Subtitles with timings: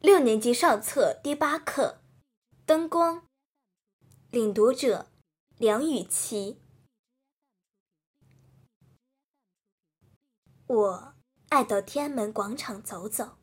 [0.00, 2.00] 六年级上册第八课，
[2.64, 3.26] 灯光。
[4.30, 5.10] 领读者：
[5.58, 6.58] 梁雨琪。
[10.66, 11.14] 我
[11.50, 13.36] 爱到天安门广场走走，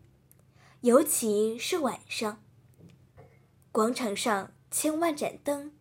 [0.82, 2.44] 尤其是晚上。
[3.72, 5.78] 广场上千万盏灯，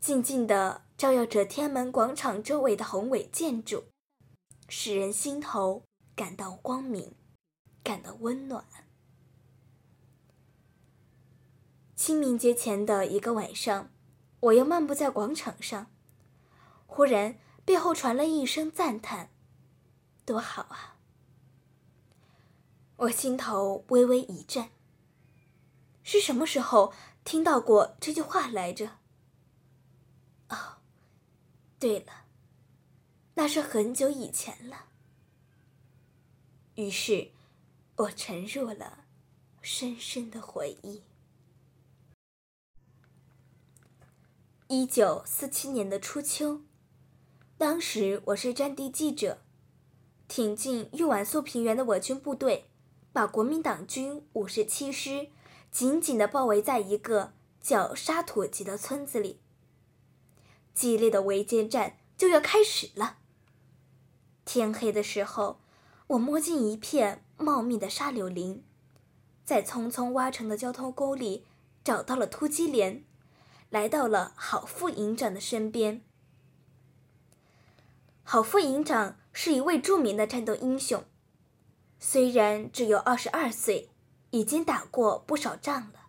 [0.00, 3.84] 静静地照耀着天安门广场周围的宏伟建筑，
[4.70, 5.84] 使人心头
[6.16, 7.14] 感到光明，
[7.82, 8.64] 感到温暖。
[12.06, 13.90] 清明节前的一个晚上，
[14.40, 15.90] 我又漫步在广场上，
[16.86, 19.30] 忽然背后传来一声赞叹
[20.26, 20.98] ：“多好啊！”
[23.08, 24.68] 我心头微微一震。
[26.02, 26.92] 是什么时候
[27.24, 28.98] 听到过这句话来着？
[30.50, 30.76] 哦，
[31.78, 32.26] 对了，
[33.32, 34.88] 那是很久以前了。
[36.74, 37.30] 于是，
[37.96, 39.06] 我沉入了
[39.62, 41.02] 深深的回忆。
[44.68, 46.62] 一九四七年的初秋，
[47.58, 49.42] 当时我是战地记者，
[50.26, 52.64] 挺进豫皖苏平原的我军部队，
[53.12, 55.28] 把国民党军五十七师
[55.70, 59.38] 紧紧地包围在一个叫沙土集的村子里。
[60.72, 63.18] 激烈的围歼战就要开始了。
[64.46, 65.60] 天黑的时候，
[66.06, 68.64] 我摸进一片茂密的沙柳林，
[69.44, 71.44] 在匆匆挖成的交通沟里
[71.84, 73.04] 找到了突击连。
[73.74, 76.00] 来到了郝副营长的身边。
[78.22, 81.02] 郝副营长是一位著名的战斗英雄，
[81.98, 83.90] 虽然只有二十二岁，
[84.30, 86.06] 已经打过不少仗了。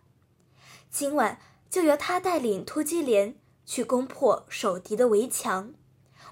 [0.88, 5.74] 今晚就由他带领突击连去攻破守敌的围墙，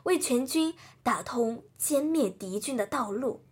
[0.04, 3.44] 为全军打通歼灭敌军的道路。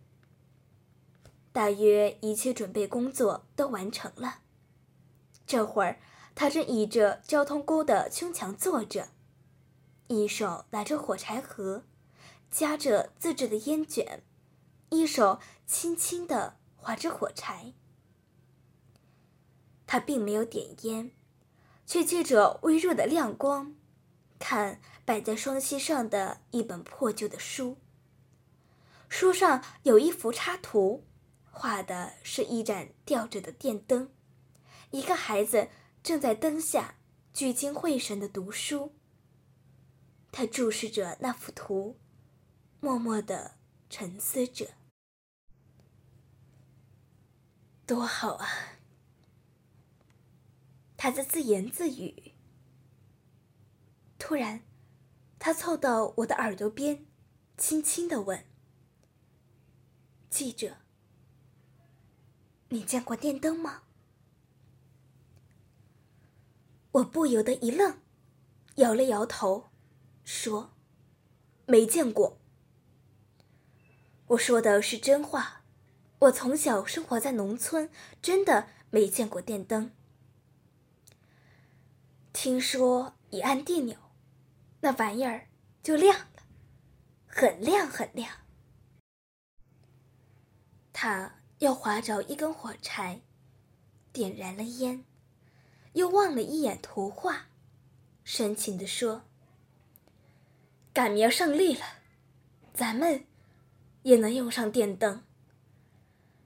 [1.51, 4.35] 大约一切准备工作都完成了，
[5.45, 5.99] 这会儿。
[6.35, 9.09] 他正倚着交通沟的胸墙坐着，
[10.07, 11.83] 一手拿着火柴盒，
[12.49, 14.23] 夹着自制的烟卷，
[14.89, 17.73] 一手轻轻地划着火柴。
[19.85, 21.11] 他并没有点烟，
[21.85, 23.75] 却借着微弱的亮光，
[24.39, 27.77] 看摆在双膝上的一本破旧的书。
[29.07, 31.03] 书上有一幅插图，
[31.51, 34.09] 画的是一盏吊着的电灯，
[34.89, 35.69] 一个孩子。
[36.03, 36.95] 正在灯下
[37.33, 38.93] 聚精会神的读书。
[40.33, 41.97] 他注视着那幅图，
[42.81, 43.55] 默默的
[43.89, 44.73] 沉思着。
[47.85, 48.47] 多好啊！
[50.97, 52.33] 他在自言自语。
[54.17, 54.63] 突然，
[55.39, 57.05] 他凑到我的耳朵边，
[57.57, 58.45] 轻轻的问
[60.29, 60.77] ：“记者，
[62.69, 63.82] 你见过电灯吗？”
[66.93, 67.97] 我不由得一愣，
[68.75, 69.71] 摇了摇头，
[70.23, 70.73] 说
[71.65, 72.39] ：“没见过。”
[74.29, 75.63] 我说的是真话，
[76.19, 77.89] 我从小生活在农村，
[78.21, 79.91] 真的没见过电灯。
[82.31, 83.97] 听说一按电钮，
[84.81, 85.47] 那玩意儿
[85.81, 86.43] 就亮了，
[87.25, 88.29] 很亮很亮。
[90.91, 93.21] 他又划着一根火柴，
[94.11, 95.05] 点燃了烟。
[95.93, 97.47] 又望了一眼图画，
[98.23, 99.23] 深情地说
[100.93, 101.85] ：“赶明儿胜利了，
[102.73, 103.25] 咱们
[104.01, 105.23] 也能用上电灯，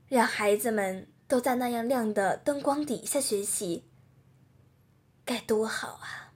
[0.07, 3.85] 让孩子们都在那样亮的灯光底下学习，
[5.23, 6.33] 该多好啊！”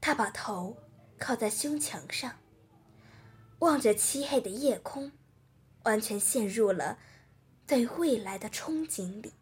[0.00, 0.76] 他把头
[1.18, 2.38] 靠在胸墙上，
[3.60, 5.12] 望着漆黑的夜空，
[5.84, 6.98] 完全陷入了
[7.66, 9.32] 对未来的憧憬里。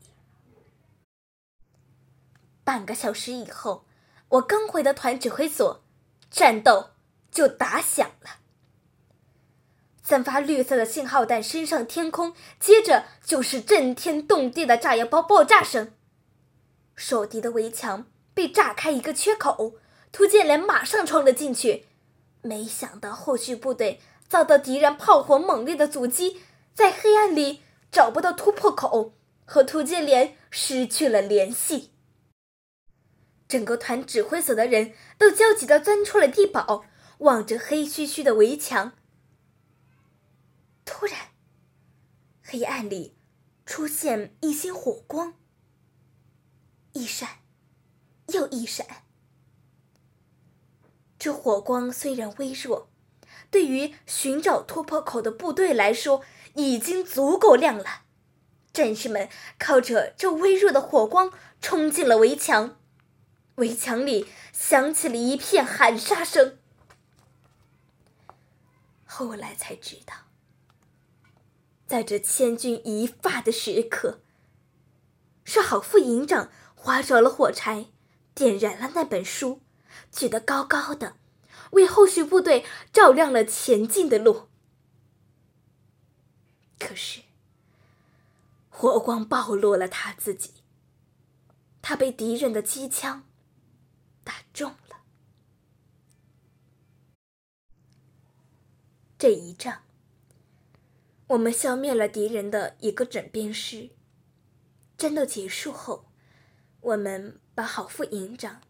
[2.72, 3.84] 半个小时以后，
[4.30, 5.84] 我刚回到团指挥所，
[6.30, 6.92] 战斗
[7.30, 8.38] 就打响了。
[10.02, 15.92] 散发绿色的信号弹升上天空，接着就是震天动地的炸药包爆炸声。
[16.96, 19.74] 守敌的围墙被炸开一个缺口，
[20.10, 21.84] 突击连马上冲了进去。
[22.40, 26.40] 没想到后续部队遭到敌人炮火猛烈的阻击，
[26.72, 27.60] 在黑暗里
[27.90, 29.12] 找不到突破口，
[29.44, 31.91] 和突击连失去了联系。
[33.52, 36.86] 整个团指挥所的人都焦急地钻出了地堡，
[37.18, 38.94] 望着黑黢黢的围墙。
[40.86, 41.18] 突然，
[42.42, 43.14] 黑暗里
[43.66, 45.34] 出现一些火光，
[46.94, 47.28] 一闪，
[48.28, 48.86] 又一闪。
[51.18, 52.88] 这火光虽然微弱，
[53.50, 56.22] 对于寻找突破口的部队来说
[56.54, 58.04] 已经足够亮了。
[58.72, 59.28] 战士们
[59.58, 62.78] 靠着这微弱的火光冲进了围墙，
[63.56, 66.58] 围墙里响起了一片喊杀声。
[69.04, 70.14] 后来才知道，
[71.86, 74.22] 在这千钧一发的时刻，
[75.44, 77.88] 是郝副营长划着了火柴，
[78.34, 79.60] 点燃了那本书，
[80.10, 81.16] 举得高高的，
[81.72, 84.48] 为后续部队照亮了前进的路。
[86.78, 87.20] 可是，
[88.70, 90.54] 火光暴露了他自己，
[91.82, 93.28] 他被敌人的机枪
[94.24, 95.02] 打中了。
[99.22, 99.82] 这一仗，
[101.28, 103.90] 我们消灭了敌人的一个整编师。
[104.98, 106.06] 战斗结束后，
[106.80, 108.60] 我们把郝副营长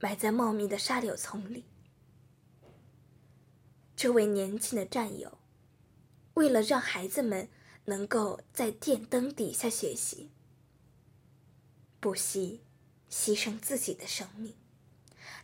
[0.00, 1.66] 埋在茂密的沙柳丛里。
[3.94, 5.36] 这位年轻的战友，
[6.32, 7.50] 为了让孩子们
[7.84, 10.30] 能够在电灯底下学习，
[12.00, 12.62] 不惜
[13.10, 14.54] 牺牲自己的生命，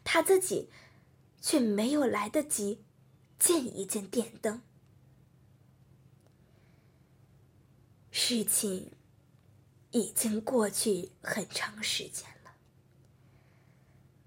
[0.03, 0.71] 他自己
[1.43, 2.79] 却没有来得及。
[3.43, 4.63] 见一见电灯。
[8.13, 8.93] 事情
[9.91, 12.53] 已经过去很长时间了，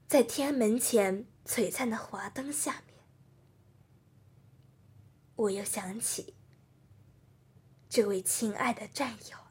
[0.06, 2.98] 在天安门前璀璨的华灯下面，
[5.38, 6.36] 我又想起
[7.88, 9.45] 这位亲爱的战友。